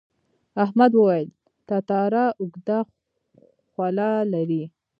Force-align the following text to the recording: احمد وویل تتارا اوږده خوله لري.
احمد 0.63 0.91
وویل 0.95 1.29
تتارا 1.69 2.25
اوږده 2.39 2.79
خوله 3.71 4.09
لري. 4.33 4.63